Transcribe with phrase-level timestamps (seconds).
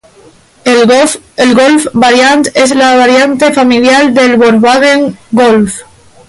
[0.65, 5.81] El Golf Variant es la variante familiar del Volkswagen Golf.